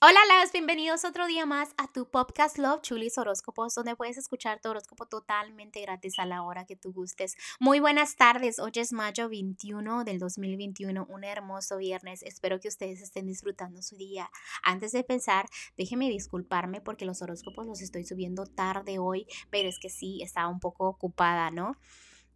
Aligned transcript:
Hola, 0.00 0.20
las 0.28 0.52
bienvenidos 0.52 1.04
otro 1.04 1.26
día 1.26 1.44
más 1.44 1.70
a 1.76 1.88
tu 1.88 2.08
podcast 2.08 2.56
Love 2.56 2.82
Chulis 2.82 3.18
Horóscopos, 3.18 3.74
donde 3.74 3.96
puedes 3.96 4.16
escuchar 4.16 4.60
tu 4.60 4.68
horóscopo 4.68 5.06
totalmente 5.06 5.80
gratis 5.80 6.20
a 6.20 6.24
la 6.24 6.44
hora 6.44 6.66
que 6.66 6.76
tú 6.76 6.92
gustes. 6.92 7.36
Muy 7.58 7.80
buenas 7.80 8.14
tardes, 8.14 8.60
hoy 8.60 8.70
es 8.76 8.92
mayo 8.92 9.28
21 9.28 10.04
del 10.04 10.20
2021, 10.20 11.04
un 11.08 11.24
hermoso 11.24 11.78
viernes. 11.78 12.22
Espero 12.22 12.60
que 12.60 12.68
ustedes 12.68 13.02
estén 13.02 13.26
disfrutando 13.26 13.82
su 13.82 13.96
día. 13.96 14.30
Antes 14.62 14.92
de 14.92 15.00
empezar, 15.00 15.46
déjenme 15.76 16.08
disculparme 16.08 16.80
porque 16.80 17.04
los 17.04 17.20
horóscopos 17.20 17.66
los 17.66 17.80
estoy 17.80 18.04
subiendo 18.04 18.46
tarde 18.46 19.00
hoy, 19.00 19.26
pero 19.50 19.68
es 19.68 19.80
que 19.80 19.90
sí, 19.90 20.22
estaba 20.22 20.46
un 20.46 20.60
poco 20.60 20.86
ocupada, 20.86 21.50
¿no? 21.50 21.76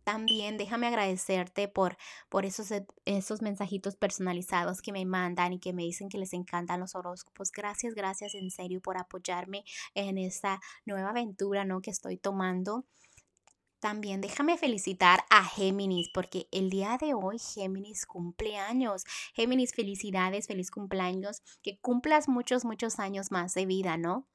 También 0.05 0.57
déjame 0.57 0.89
agradecerte 0.89 1.69
por, 1.69 1.97
por 2.29 2.45
esos, 2.45 2.71
e, 2.71 2.87
esos 3.05 3.43
mensajitos 3.43 3.97
personalizados 3.97 4.83
que 4.83 4.93
me 4.93 5.05
mandan 5.05 5.53
y 5.53 5.59
que 5.61 5.73
me 5.73 5.83
dicen 5.83 6.09
que 6.09 6.19
les 6.19 6.33
encantan 6.33 6.81
los 6.81 6.95
horóscopos. 6.95 7.53
Gracias, 7.53 7.95
gracias 7.95 8.35
en 8.35 8.51
serio 8.51 8.81
por 8.81 8.97
apoyarme 8.99 9.65
en 9.95 10.19
esta 10.19 10.61
nueva 10.87 11.11
aventura 11.11 11.65
¿no? 11.65 11.81
que 11.81 11.91
estoy 11.91 12.17
tomando. 12.17 12.85
También 13.83 14.21
déjame 14.21 14.57
felicitar 14.59 15.25
a 15.29 15.45
Géminis 15.45 16.09
porque 16.15 16.47
el 16.53 16.71
día 16.71 16.99
de 17.01 17.15
hoy 17.15 17.41
Géminis 17.41 18.07
cumple 18.07 18.57
años. 18.57 19.03
Géminis, 19.35 19.75
felicidades, 19.75 20.47
feliz 20.47 20.71
cumpleaños, 20.71 21.43
que 21.65 21.81
cumplas 21.81 22.29
muchos, 22.29 22.65
muchos 22.65 23.01
años 23.01 23.33
más 23.33 23.55
de 23.55 23.67
vida, 23.67 23.97
¿no? 23.97 24.29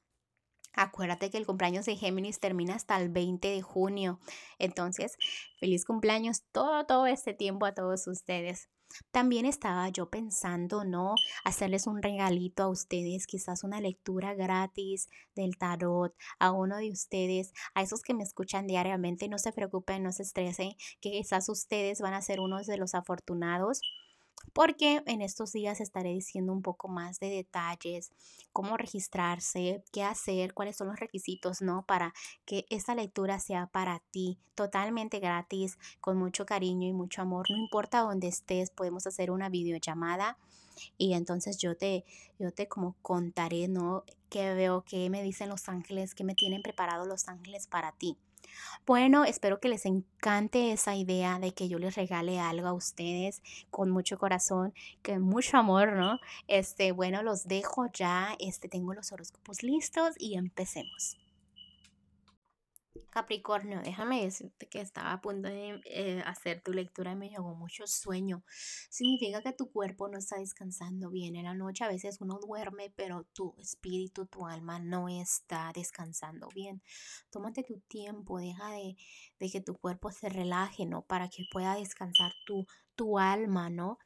Acuérdate 0.72 1.30
que 1.30 1.38
el 1.38 1.46
cumpleaños 1.46 1.86
de 1.86 1.96
Géminis 1.96 2.40
termina 2.40 2.74
hasta 2.74 3.00
el 3.00 3.08
20 3.08 3.48
de 3.48 3.62
junio. 3.62 4.20
Entonces, 4.58 5.16
feliz 5.58 5.84
cumpleaños 5.84 6.42
todo, 6.52 6.86
todo 6.86 7.06
este 7.06 7.34
tiempo 7.34 7.66
a 7.66 7.74
todos 7.74 8.06
ustedes. 8.06 8.68
También 9.10 9.44
estaba 9.44 9.88
yo 9.90 10.08
pensando, 10.08 10.84
¿no? 10.84 11.14
Hacerles 11.44 11.86
un 11.86 12.02
regalito 12.02 12.62
a 12.62 12.68
ustedes, 12.68 13.26
quizás 13.26 13.64
una 13.64 13.80
lectura 13.80 14.34
gratis 14.34 15.08
del 15.34 15.56
tarot 15.58 16.14
a 16.38 16.52
uno 16.52 16.78
de 16.78 16.90
ustedes, 16.90 17.52
a 17.74 17.82
esos 17.82 18.02
que 18.02 18.14
me 18.14 18.24
escuchan 18.24 18.66
diariamente. 18.66 19.28
No 19.28 19.38
se 19.38 19.52
preocupen, 19.52 20.02
no 20.02 20.12
se 20.12 20.22
estresen, 20.22 20.72
que 21.00 21.10
quizás 21.10 21.48
ustedes 21.48 22.00
van 22.00 22.14
a 22.14 22.22
ser 22.22 22.40
unos 22.40 22.66
de 22.66 22.78
los 22.78 22.94
afortunados 22.94 23.80
porque 24.52 25.02
en 25.06 25.22
estos 25.22 25.52
días 25.52 25.80
estaré 25.80 26.10
diciendo 26.10 26.52
un 26.52 26.62
poco 26.62 26.88
más 26.88 27.20
de 27.20 27.30
detalles, 27.30 28.10
cómo 28.52 28.76
registrarse, 28.76 29.84
qué 29.92 30.02
hacer, 30.02 30.54
cuáles 30.54 30.76
son 30.76 30.88
los 30.88 30.98
requisitos, 30.98 31.60
¿no? 31.62 31.84
Para 31.86 32.12
que 32.44 32.66
esta 32.70 32.94
lectura 32.94 33.38
sea 33.38 33.66
para 33.66 34.00
ti, 34.10 34.38
totalmente 34.54 35.20
gratis, 35.20 35.78
con 36.00 36.16
mucho 36.16 36.46
cariño 36.46 36.88
y 36.88 36.92
mucho 36.92 37.22
amor. 37.22 37.46
No 37.50 37.56
importa 37.56 38.00
dónde 38.00 38.28
estés, 38.28 38.70
podemos 38.70 39.06
hacer 39.06 39.30
una 39.30 39.48
videollamada 39.48 40.38
y 40.96 41.14
entonces 41.14 41.58
yo 41.58 41.76
te, 41.76 42.04
yo 42.38 42.52
te 42.52 42.68
como 42.68 42.96
contaré, 43.02 43.68
¿no? 43.68 44.04
Qué 44.30 44.54
veo, 44.54 44.84
qué 44.84 45.10
me 45.10 45.22
dicen 45.22 45.48
los 45.48 45.68
ángeles, 45.68 46.14
qué 46.14 46.24
me 46.24 46.34
tienen 46.34 46.62
preparado 46.62 47.06
los 47.06 47.28
ángeles 47.28 47.66
para 47.66 47.92
ti. 47.92 48.16
Bueno, 48.86 49.24
espero 49.24 49.60
que 49.60 49.68
les 49.68 49.84
encante 49.86 50.72
esa 50.72 50.94
idea 50.96 51.38
de 51.38 51.52
que 51.52 51.68
yo 51.68 51.78
les 51.78 51.94
regale 51.94 52.40
algo 52.40 52.68
a 52.68 52.72
ustedes 52.72 53.42
con 53.70 53.90
mucho 53.90 54.18
corazón, 54.18 54.72
con 55.04 55.20
mucho 55.22 55.58
amor, 55.58 55.92
¿no? 55.92 56.18
Este, 56.46 56.92
bueno, 56.92 57.22
los 57.22 57.46
dejo 57.46 57.86
ya, 57.92 58.36
este, 58.38 58.68
tengo 58.68 58.94
los 58.94 59.12
horóscopos 59.12 59.62
listos 59.62 60.14
y 60.18 60.36
empecemos. 60.36 61.18
Capricornio, 63.10 63.80
déjame 63.80 64.24
decirte 64.24 64.68
que 64.68 64.80
estaba 64.80 65.12
a 65.12 65.20
punto 65.20 65.48
de 65.48 65.80
eh, 65.84 66.22
hacer 66.26 66.62
tu 66.62 66.72
lectura 66.72 67.12
y 67.12 67.16
me 67.16 67.28
llegó 67.28 67.54
mucho 67.54 67.86
sueño. 67.86 68.44
Significa 68.90 69.42
que 69.42 69.52
tu 69.52 69.70
cuerpo 69.70 70.08
no 70.08 70.18
está 70.18 70.38
descansando 70.38 71.10
bien. 71.10 71.36
En 71.36 71.44
la 71.44 71.54
noche 71.54 71.84
a 71.84 71.88
veces 71.88 72.20
uno 72.20 72.38
duerme, 72.38 72.92
pero 72.96 73.24
tu 73.32 73.54
espíritu, 73.58 74.26
tu 74.26 74.46
alma 74.46 74.78
no 74.78 75.08
está 75.08 75.72
descansando 75.74 76.48
bien. 76.54 76.82
Tómate 77.30 77.62
tu 77.62 77.80
tiempo, 77.88 78.38
deja 78.38 78.70
de, 78.72 78.96
de 79.38 79.50
que 79.50 79.60
tu 79.60 79.76
cuerpo 79.76 80.10
se 80.10 80.28
relaje, 80.28 80.86
¿no? 80.86 81.02
Para 81.02 81.28
que 81.28 81.44
pueda 81.50 81.74
descansar 81.76 82.32
tu, 82.46 82.66
tu 82.94 83.18
alma, 83.18 83.70
¿no? 83.70 83.98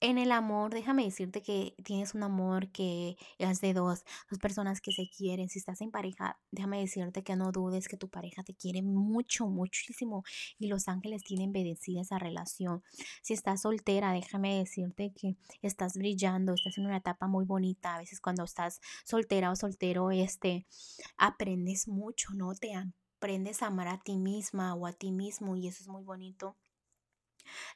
En 0.00 0.16
el 0.16 0.30
amor, 0.30 0.72
déjame 0.72 1.02
decirte 1.02 1.42
que 1.42 1.74
tienes 1.82 2.14
un 2.14 2.22
amor 2.22 2.70
que 2.70 3.16
es 3.38 3.60
de 3.60 3.74
dos, 3.74 4.04
dos 4.30 4.38
personas 4.38 4.80
que 4.80 4.92
se 4.92 5.08
quieren. 5.08 5.48
Si 5.48 5.58
estás 5.58 5.80
en 5.80 5.90
pareja, 5.90 6.38
déjame 6.52 6.78
decirte 6.78 7.24
que 7.24 7.34
no 7.34 7.50
dudes 7.50 7.88
que 7.88 7.96
tu 7.96 8.08
pareja 8.08 8.44
te 8.44 8.54
quiere 8.54 8.80
mucho, 8.80 9.48
muchísimo 9.48 10.22
y 10.56 10.68
los 10.68 10.86
ángeles 10.86 11.24
tienen 11.24 11.52
bendecida 11.52 12.02
esa 12.02 12.20
relación. 12.20 12.84
Si 13.22 13.34
estás 13.34 13.62
soltera, 13.62 14.12
déjame 14.12 14.58
decirte 14.58 15.12
que 15.12 15.36
estás 15.62 15.94
brillando, 15.94 16.54
estás 16.54 16.78
en 16.78 16.86
una 16.86 16.98
etapa 16.98 17.26
muy 17.26 17.44
bonita. 17.44 17.96
A 17.96 17.98
veces 17.98 18.20
cuando 18.20 18.44
estás 18.44 18.80
soltera 19.04 19.50
o 19.50 19.56
soltero, 19.56 20.12
este, 20.12 20.68
aprendes 21.16 21.88
mucho, 21.88 22.34
¿no? 22.34 22.54
Te 22.54 22.72
aprendes 23.18 23.62
a 23.62 23.66
amar 23.66 23.88
a 23.88 23.98
ti 23.98 24.16
misma 24.16 24.76
o 24.76 24.86
a 24.86 24.92
ti 24.92 25.10
mismo 25.10 25.56
y 25.56 25.66
eso 25.66 25.82
es 25.82 25.88
muy 25.88 26.04
bonito. 26.04 26.56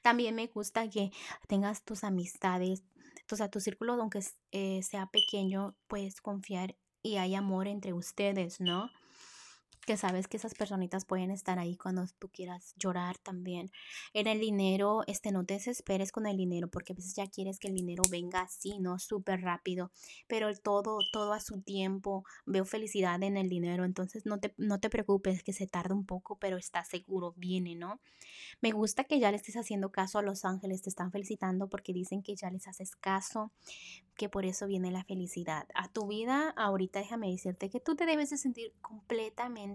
También 0.03 0.35
me 0.35 0.47
gusta 0.47 0.89
que 0.89 1.11
tengas 1.49 1.85
tus 1.85 2.05
amistades, 2.05 2.83
o 3.31 3.37
sea, 3.37 3.51
tu 3.51 3.61
círculo, 3.61 3.95
aunque 3.95 4.21
eh, 4.51 4.83
sea 4.83 5.07
pequeño, 5.07 5.75
puedes 5.87 6.21
confiar 6.21 6.77
y 7.03 7.17
hay 7.17 7.35
amor 7.35 7.67
entre 7.67 7.93
ustedes, 7.93 8.61
¿no? 8.61 8.91
Que 9.85 9.97
sabes 9.97 10.29
que 10.29 10.37
esas 10.37 10.55
personitas 10.55 11.05
pueden 11.05 11.31
estar 11.31 11.59
ahí 11.59 11.77
cuando 11.77 12.05
tú 12.19 12.29
quieras 12.29 12.75
llorar 12.77 13.19
también. 13.19 13.71
En 14.13 14.27
el 14.27 14.41
dinero, 14.41 15.03
este, 15.07 15.33
no 15.33 15.45
te 15.45 15.55
desesperes 15.55 16.13
con 16.13 16.27
el 16.27 16.37
dinero, 16.37 16.69
porque 16.69 16.93
a 16.93 16.97
veces 16.97 17.15
ya 17.15 17.27
quieres 17.27 17.59
que 17.59 17.69
el 17.69 17.75
dinero 17.75 18.03
venga 18.11 18.43
así, 18.43 18.79
¿no? 18.79 18.99
Súper 18.99 19.41
rápido, 19.41 19.91
pero 20.29 20.55
todo, 20.57 20.99
todo 21.13 21.33
a 21.33 21.41
su 21.41 21.61
tiempo, 21.61 22.25
veo 22.47 22.65
felicidad 22.65 23.23
en 23.23 23.37
el 23.37 23.49
dinero, 23.49 23.85
entonces 23.85 24.27
no 24.27 24.39
te, 24.39 24.55
no 24.57 24.79
te 24.79 24.91
preocupes 24.91 25.43
que 25.43 25.53
se 25.53 25.67
tarda 25.67 25.95
un 25.95 26.07
poco, 26.07 26.37
pero 26.39 26.57
está 26.57 26.85
seguro, 26.85 27.35
viene, 27.37 27.75
¿no? 27.75 28.01
Me 28.61 28.71
gusta 28.71 29.05
que 29.05 29.19
ya 29.19 29.31
le 29.31 29.37
estés 29.37 29.57
haciendo 29.57 29.91
caso 29.91 30.19
a 30.19 30.23
los 30.23 30.45
ángeles, 30.45 30.83
te 30.83 30.91
están 30.91 31.11
felicitando 31.11 31.69
porque 31.69 31.93
dicen 31.93 32.23
que 32.23 32.37
ya 32.37 32.51
les 32.51 32.69
haces 32.69 32.95
caso, 32.97 33.51
que 34.17 34.29
por 34.29 34.45
eso 34.45 34.67
viene 34.67 34.91
la 34.91 35.05
felicidad. 35.05 35.67
A 35.75 35.89
tu 35.89 36.07
vida, 36.07 36.51
ahorita 36.57 37.01
déjame 37.01 37.31
decirte 37.31 37.71
que 37.71 37.81
tú 37.81 37.97
te 37.97 38.07
debes 38.07 38.31
de 38.31 38.37
sentir 38.37 38.73
completamente 38.81 39.72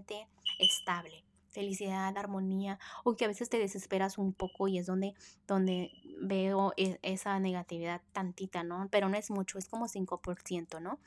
estable. 0.58 1.24
Felicidad, 1.48 2.16
armonía, 2.16 2.78
aunque 3.04 3.24
a 3.24 3.28
veces 3.28 3.48
te 3.48 3.58
desesperas 3.58 4.18
un 4.18 4.32
poco 4.32 4.68
y 4.68 4.78
es 4.78 4.86
donde, 4.86 5.14
donde 5.46 5.90
veo 6.20 6.72
e, 6.76 6.98
esa 7.02 7.38
negatividad 7.40 8.02
tantita, 8.12 8.62
¿no? 8.64 8.88
Pero 8.90 9.08
no 9.08 9.16
es 9.16 9.30
mucho, 9.30 9.58
es 9.58 9.68
como 9.68 9.88
5%, 9.88 10.80
¿no? 10.80 10.98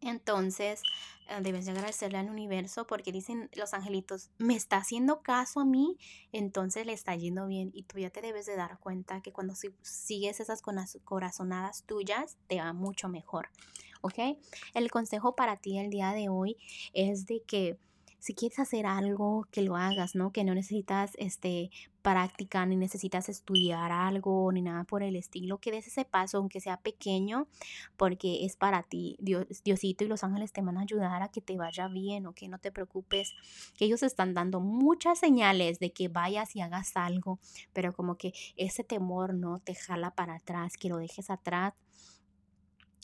Entonces, 0.00 0.82
eh, 1.28 1.40
debes 1.42 1.64
de 1.64 1.72
agradecerle 1.72 2.18
al 2.18 2.30
universo 2.30 2.86
porque 2.86 3.12
dicen 3.12 3.50
los 3.56 3.74
angelitos, 3.74 4.30
me 4.38 4.54
está 4.54 4.76
haciendo 4.76 5.22
caso 5.22 5.60
a 5.60 5.64
mí, 5.64 5.98
entonces 6.32 6.86
le 6.86 6.92
está 6.92 7.16
yendo 7.16 7.46
bien 7.46 7.70
y 7.74 7.82
tú 7.82 7.98
ya 7.98 8.10
te 8.10 8.20
debes 8.20 8.46
de 8.46 8.56
dar 8.56 8.78
cuenta 8.78 9.20
que 9.20 9.32
cuando 9.32 9.54
sigues 9.82 10.38
esas 10.38 10.62
corazonadas 11.04 11.84
tuyas, 11.84 12.36
te 12.46 12.60
va 12.60 12.72
mucho 12.72 13.08
mejor, 13.08 13.48
¿ok? 14.06 14.38
El 14.74 14.90
consejo 14.90 15.36
para 15.36 15.56
ti 15.58 15.78
el 15.78 15.90
día 15.90 16.12
de 16.12 16.28
hoy 16.28 16.56
es 16.92 17.26
de 17.26 17.42
que 17.46 17.78
si 18.26 18.34
quieres 18.34 18.58
hacer 18.58 18.86
algo, 18.86 19.46
que 19.52 19.62
lo 19.62 19.76
hagas, 19.76 20.16
¿no? 20.16 20.32
Que 20.32 20.42
no 20.42 20.52
necesitas 20.52 21.12
este, 21.16 21.70
práctica, 22.02 22.66
ni 22.66 22.74
necesitas 22.74 23.28
estudiar 23.28 23.92
algo, 23.92 24.50
ni 24.50 24.62
nada 24.62 24.82
por 24.82 25.04
el 25.04 25.14
estilo, 25.14 25.58
que 25.58 25.70
des 25.70 25.86
ese 25.86 26.04
paso, 26.04 26.38
aunque 26.38 26.60
sea 26.60 26.78
pequeño, 26.78 27.46
porque 27.96 28.44
es 28.44 28.56
para 28.56 28.82
ti. 28.82 29.16
Dios, 29.20 29.46
Diosito 29.64 30.02
y 30.02 30.08
los 30.08 30.24
ángeles 30.24 30.52
te 30.52 30.60
van 30.60 30.76
a 30.76 30.80
ayudar 30.80 31.22
a 31.22 31.28
que 31.28 31.40
te 31.40 31.56
vaya 31.56 31.86
bien, 31.86 32.26
o 32.26 32.32
que 32.32 32.48
no 32.48 32.58
te 32.58 32.72
preocupes, 32.72 33.32
que 33.76 33.84
ellos 33.84 34.02
están 34.02 34.34
dando 34.34 34.58
muchas 34.58 35.20
señales 35.20 35.78
de 35.78 35.92
que 35.92 36.08
vayas 36.08 36.56
y 36.56 36.60
hagas 36.62 36.96
algo, 36.96 37.38
pero 37.72 37.92
como 37.92 38.16
que 38.16 38.32
ese 38.56 38.82
temor 38.82 39.34
no 39.34 39.60
te 39.60 39.76
jala 39.76 40.10
para 40.16 40.34
atrás, 40.34 40.76
que 40.76 40.88
lo 40.88 40.96
dejes 40.96 41.30
atrás 41.30 41.74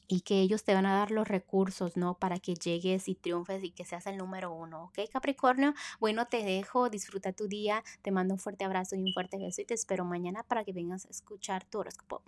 y 0.09 0.21
que 0.23 0.41
ellos 0.41 0.65
te 0.65 0.75
van 0.75 0.87
a 0.87 0.95
dar 0.95 1.11
los 1.11 1.29
recursos, 1.29 1.97
¿no? 1.97 2.19
Para 2.19 2.39
que 2.39 2.55
llegues 2.55 3.09
y 3.09 3.15
triunfes 3.15 3.65
y 3.65 3.71
que 3.71 3.85
seas 3.85 4.07
el 4.07 4.17
número 4.17 4.53
uno, 4.53 4.85
¿ok? 4.85 5.11
Capricornio, 5.11 5.75
bueno, 6.01 6.27
te 6.27 6.45
dejo, 6.45 6.91
disfruta 6.91 7.33
tu 7.33 7.49
día, 7.49 7.83
te 8.03 8.11
mando 8.11 8.35
un 8.35 8.41
fuerte 8.41 8.65
abrazo 8.65 8.97
y 8.97 9.03
un 9.03 9.13
fuerte 9.13 9.39
beso 9.39 9.63
y 9.63 9.65
te 9.65 9.75
espero 9.75 10.05
mañana 10.05 10.43
para 10.43 10.65
que 10.65 10.73
vengas 10.73 11.07
a 11.07 11.11
escuchar 11.11 11.65
tu 11.65 11.79
horóscopo. 11.79 12.23